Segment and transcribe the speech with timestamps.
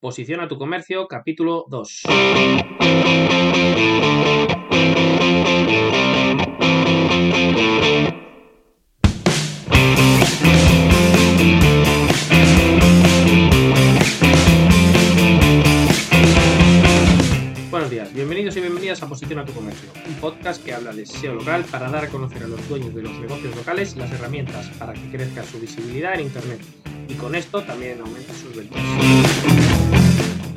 [0.00, 2.02] Posiciona tu comercio, capítulo 2.
[17.70, 21.34] Buenos días, bienvenidos y bienvenidas a Posiciona tu comercio, un podcast que habla de SEO
[21.34, 24.94] local para dar a conocer a los dueños de los negocios locales las herramientas para
[24.94, 26.62] que crezca su visibilidad en Internet
[27.10, 28.80] y con esto también aumenta sus ventas.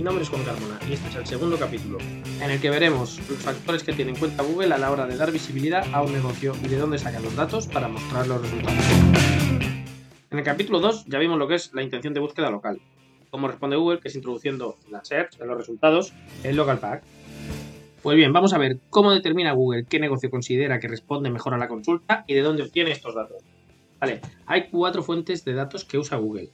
[0.04, 1.98] Mi nombre es Juan Carmona y este es el segundo capítulo,
[2.42, 5.16] en el que veremos los factores que tiene en cuenta Google a la hora de
[5.16, 8.84] dar visibilidad a un negocio y de dónde saca los datos para mostrar los resultados.
[10.30, 12.82] En el capítulo 2 ya vimos lo que es la intención de búsqueda local,
[13.30, 16.12] cómo responde Google, que es introduciendo la search en los resultados,
[16.44, 17.04] el local pack.
[18.02, 21.58] Pues bien, vamos a ver cómo determina Google qué negocio considera que responde mejor a
[21.58, 23.42] la consulta y de dónde obtiene estos datos.
[24.02, 26.50] Vale, hay cuatro fuentes de datos que usa Google,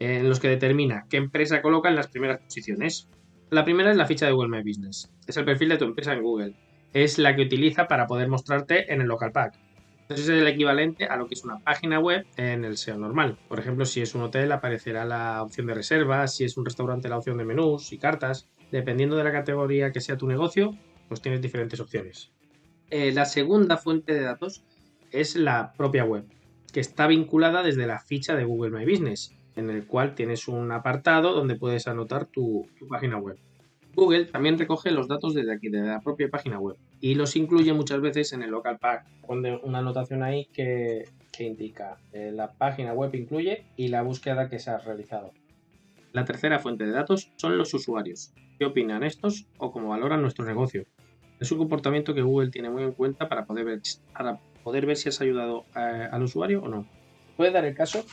[0.00, 3.08] en los que determina qué empresa coloca en las primeras posiciones.
[3.50, 5.12] La primera es la ficha de Google My Business.
[5.26, 6.54] Es el perfil de tu empresa en Google.
[6.92, 9.58] Es la que utiliza para poder mostrarte en el local pack.
[10.02, 13.38] Entonces es el equivalente a lo que es una página web en el SEO normal.
[13.48, 17.08] Por ejemplo, si es un hotel aparecerá la opción de reservas, si es un restaurante
[17.08, 18.48] la opción de menús y cartas.
[18.72, 20.76] Dependiendo de la categoría que sea tu negocio,
[21.08, 22.32] pues tienes diferentes opciones.
[22.88, 24.64] Eh, la segunda fuente de datos
[25.12, 26.24] es la propia web,
[26.72, 30.72] que está vinculada desde la ficha de Google My Business, en el cual tienes un
[30.72, 33.38] apartado donde puedes anotar tu, página web.
[33.94, 37.72] Google también recoge los datos desde aquí, desde la propia página web, y los incluye
[37.72, 39.06] muchas veces en el local pack.
[39.26, 44.48] Pone una anotación ahí que, que indica eh, la página web incluye y la búsqueda
[44.48, 45.32] que se ha realizado.
[46.12, 48.32] La tercera fuente de datos son los usuarios.
[48.58, 50.84] ¿Qué opinan estos o cómo valoran nuestro negocio?
[51.38, 53.80] Es un comportamiento que Google tiene muy en cuenta para poder ver,
[54.12, 56.86] para poder ver si has ayudado a, al usuario o no.
[57.36, 58.04] Puede dar el caso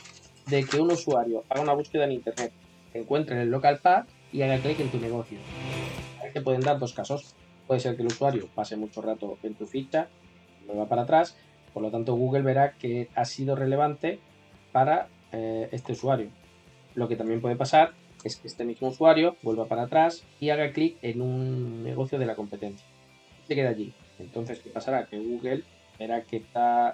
[0.48, 2.52] de que un usuario haga una búsqueda en Internet,
[2.94, 5.38] encuentre el local pack y haga clic en tu negocio.
[6.32, 7.34] Te pueden dar dos casos.
[7.66, 10.08] Puede ser que el usuario pase mucho rato en tu ficha,
[10.66, 11.36] vuelva para atrás,
[11.74, 14.20] por lo tanto Google verá que ha sido relevante
[14.72, 16.30] para eh, este usuario.
[16.94, 17.92] Lo que también puede pasar
[18.24, 22.26] es que este mismo usuario vuelva para atrás y haga clic en un negocio de
[22.26, 22.86] la competencia.
[23.46, 23.92] Se queda allí.
[24.18, 25.06] Entonces, ¿qué pasará?
[25.06, 25.62] Que Google
[25.98, 26.42] verá que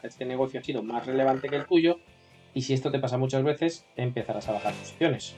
[0.02, 1.98] este negocio ha sido más relevante que el tuyo
[2.54, 5.34] y si esto te pasa muchas veces, empezarás a bajar posiciones.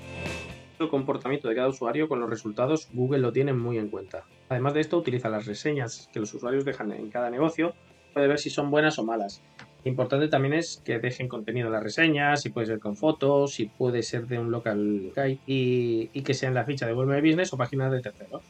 [0.79, 4.25] El comportamiento de cada usuario con los resultados Google lo tiene muy en cuenta.
[4.51, 7.75] Además de esto, utiliza las reseñas que los usuarios dejan en cada negocio,
[8.13, 9.43] puede ver si son buenas o malas.
[9.85, 13.67] Importante también es que dejen contenido en las reseñas, si puede ser con fotos, si
[13.67, 17.15] puede ser de un local guide y, y que sea en la ficha de Google
[17.15, 18.43] My Business o páginas de terceros.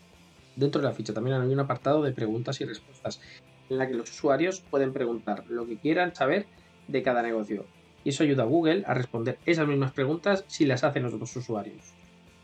[0.57, 3.21] Dentro de la ficha también hay un apartado de preguntas y respuestas
[3.69, 6.47] en la que los usuarios pueden preguntar lo que quieran saber
[6.89, 7.67] de cada negocio.
[8.07, 11.35] Y eso ayuda a Google a responder esas mismas preguntas si las hacen los otros
[11.35, 11.93] usuarios.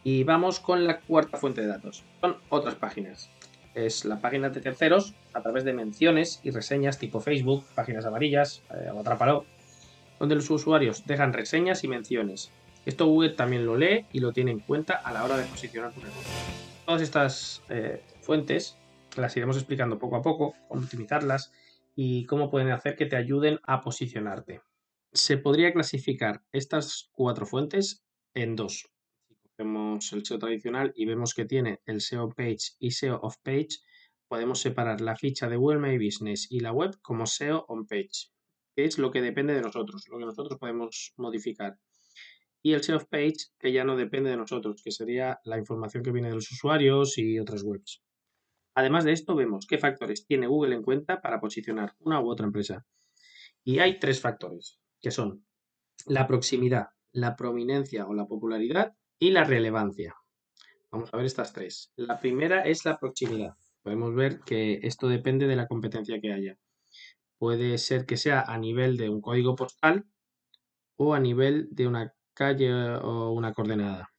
[0.03, 2.03] Y vamos con la cuarta fuente de datos.
[2.21, 3.31] Son otras páginas.
[3.73, 8.65] Es la página de terceros a través de menciones y reseñas tipo Facebook, páginas amarillas
[8.75, 9.45] eh, o Atrápalo,
[10.19, 12.51] donde los usuarios dejan reseñas y menciones.
[12.85, 15.93] Esto Google también lo lee y lo tiene en cuenta a la hora de posicionar
[15.93, 16.33] tu negocio.
[16.87, 18.77] Todas estas eh, fuentes
[19.17, 21.53] las iremos explicando poco a poco, cómo optimizarlas
[21.95, 24.61] y cómo pueden hacer que te ayuden a posicionarte.
[25.15, 28.03] Se podría clasificar estas cuatro fuentes
[28.33, 28.89] en dos.
[29.59, 33.69] Vemos el SEO tradicional y vemos que tiene el SEO Page y SEO Off Page,
[34.27, 38.31] podemos separar la ficha de Google My Business y la web como SEO On Page,
[38.75, 41.79] que es lo que depende de nosotros, lo que nosotros podemos modificar.
[42.63, 46.03] Y el SEO Off Page, que ya no depende de nosotros, que sería la información
[46.03, 48.03] que viene de los usuarios y otras webs.
[48.75, 52.47] Además de esto, vemos qué factores tiene Google en cuenta para posicionar una u otra
[52.47, 52.87] empresa.
[53.63, 55.45] Y hay tres factores, que son
[56.07, 60.15] la proximidad, la prominencia o la popularidad y la relevancia.
[60.91, 61.93] Vamos a ver estas tres.
[61.97, 63.55] La primera es la proximidad.
[63.83, 66.57] Podemos ver que esto depende de la competencia que haya.
[67.39, 70.07] Puede ser que sea a nivel de un código postal
[70.97, 74.11] o a nivel de una calle o una coordenada.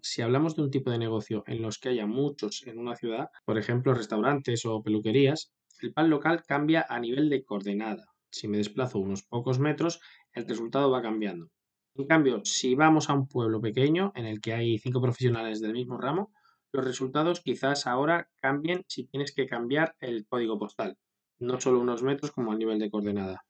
[0.00, 3.28] Si hablamos de un tipo de negocio en los que haya muchos en una ciudad,
[3.44, 8.04] por ejemplo restaurantes o peluquerías, el pan local cambia a nivel de coordenada.
[8.30, 10.00] Si me desplazo unos pocos metros,
[10.32, 11.50] el resultado va cambiando.
[11.94, 15.72] En cambio, si vamos a un pueblo pequeño en el que hay cinco profesionales del
[15.72, 16.32] mismo ramo,
[16.72, 20.96] los resultados quizás ahora cambien si tienes que cambiar el código postal,
[21.38, 23.44] no solo unos metros como a nivel de coordenada.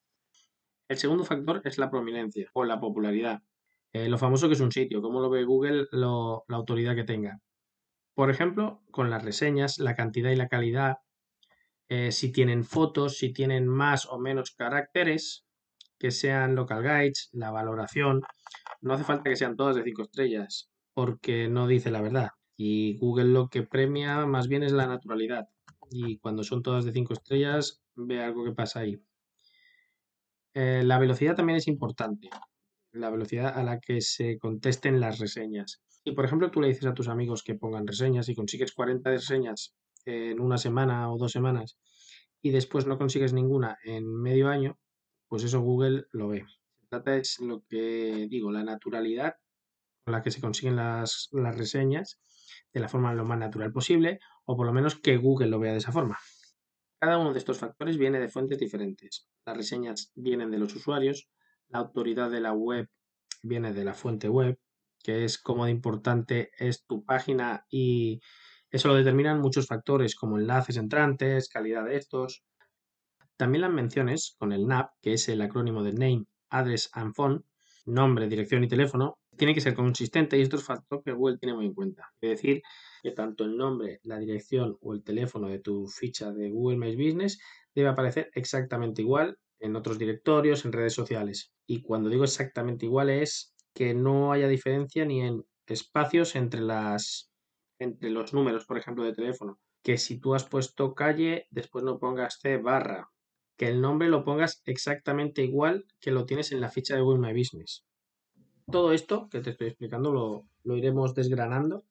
[0.89, 3.43] El segundo factor es la prominencia o la popularidad.
[3.93, 7.05] Eh, lo famoso que es un sitio, cómo lo ve Google, lo, la autoridad que
[7.05, 7.41] tenga.
[8.15, 10.99] Por ejemplo, con las reseñas, la cantidad y la calidad,
[11.89, 15.47] eh, si tienen fotos, si tienen más o menos caracteres,
[15.99, 18.23] que sean local guides, la valoración.
[18.81, 22.31] No hace falta que sean todas de 5 estrellas, porque no dice la verdad.
[22.57, 25.49] Y Google lo que premia más bien es la naturalidad.
[25.91, 29.01] Y cuando son todas de 5 estrellas, ve algo que pasa ahí.
[30.55, 32.29] Eh, la velocidad también es importante.
[32.93, 35.83] La velocidad a la que se contesten las reseñas.
[36.05, 39.11] Y por ejemplo tú le dices a tus amigos que pongan reseñas y consigues 40
[39.11, 39.75] reseñas
[40.05, 41.77] en una semana o dos semanas
[42.43, 44.79] y después no consigues ninguna en medio año,
[45.29, 46.45] pues eso Google lo ve.
[46.81, 49.37] Se trata es lo que digo, la naturalidad
[50.05, 52.19] con la que se consiguen las, las reseñas
[52.73, 55.73] de la forma lo más natural posible o por lo menos que Google lo vea
[55.73, 56.19] de esa forma.
[57.01, 59.29] Cada uno de estos factores viene de fuentes diferentes.
[59.47, 61.29] Las reseñas vienen de los usuarios,
[61.69, 62.89] la autoridad de la web
[63.43, 64.59] viene de la fuente web,
[65.03, 68.21] que es cómo de importante es tu página y
[68.71, 72.45] eso lo determinan muchos factores como enlaces entrantes, calidad de estos.
[73.39, 77.45] También las menciones con el NAP, que es el acrónimo de Name, Address and Phone,
[77.87, 81.55] nombre, dirección y teléfono, tiene que ser consistente y esto es factor que Google tiene
[81.55, 82.13] muy en cuenta.
[82.21, 82.63] Es decir,
[83.01, 86.97] que tanto el nombre, la dirección o el teléfono de tu ficha de Google My
[86.97, 87.39] Business
[87.77, 91.53] debe aparecer exactamente igual en otros directorios, en redes sociales.
[91.65, 97.31] Y cuando digo exactamente igual es que no haya diferencia ni en espacios entre las
[97.79, 99.61] entre los números, por ejemplo, de teléfono.
[99.85, 103.09] Que si tú has puesto calle, después no pongas C barra.
[103.59, 107.21] Que el nombre lo pongas exactamente igual que lo tienes en la ficha de Google
[107.21, 107.85] My Business.
[108.73, 111.85] Todo esto que te estoy explicando lo, lo iremos desgranando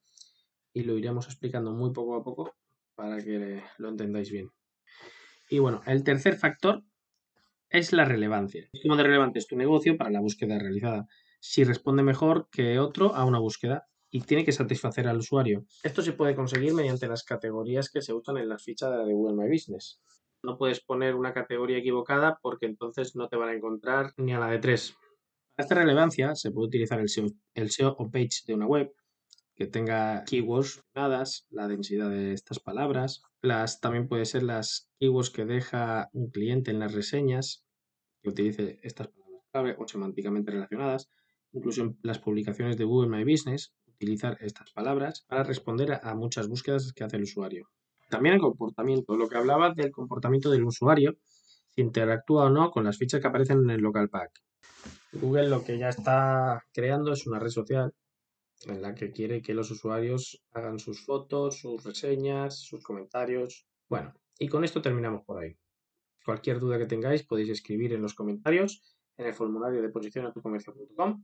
[0.73, 2.55] y lo iremos explicando muy poco a poco
[2.95, 4.49] para que lo entendáis bien.
[5.49, 6.83] Y bueno, el tercer factor
[7.69, 8.69] es la relevancia.
[8.83, 11.07] ¿Cómo de relevante es tu negocio para la búsqueda realizada?
[11.39, 15.65] Si responde mejor que otro a una búsqueda y tiene que satisfacer al usuario.
[15.83, 19.35] Esto se puede conseguir mediante las categorías que se usan en las fichas de Google
[19.35, 19.99] My Business.
[20.47, 24.39] No puedes poner una categoría equivocada porque entonces no te van a encontrar ni a
[24.39, 24.95] la de tres.
[25.53, 28.93] Para esta relevancia se puede utilizar el SEO, el SEO o page de una web
[29.55, 33.23] que tenga keywords dadas, la densidad de estas palabras.
[33.41, 37.65] Las, también puede ser las keywords que deja un cliente en las reseñas,
[38.21, 41.09] que utilice estas palabras clave o semánticamente relacionadas.
[41.51, 46.47] Incluso en las publicaciones de Google My Business, utilizar estas palabras para responder a, muchas
[46.47, 47.67] búsquedas que hace el usuario.
[48.09, 51.17] También el comportamiento, lo que hablaba del comportamiento del usuario,
[51.69, 54.31] si interactúa o no con las fichas que aparecen en el local pack.
[55.13, 57.93] Google lo que ya está creando es una red social
[58.65, 63.67] en la que quiere que los usuarios hagan sus fotos, sus reseñas, sus comentarios.
[63.87, 65.55] Bueno, y con esto terminamos por ahí.
[66.25, 68.81] Cualquier duda que tengáis podéis escribir en los comentarios
[69.17, 71.23] en el formulario de posición comercio.com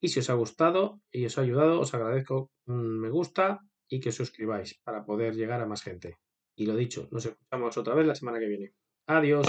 [0.00, 4.00] y si os ha gustado y os ha ayudado, os agradezco un me gusta y
[4.00, 6.18] que suscribáis para poder llegar a más gente.
[6.56, 8.72] Y lo dicho, nos escuchamos otra vez la semana que viene.
[9.06, 9.46] Adiós.